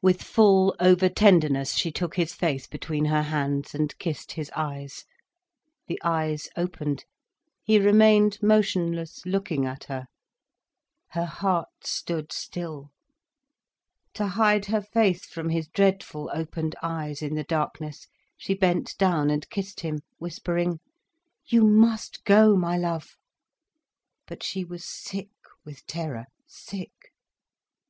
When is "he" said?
7.62-7.78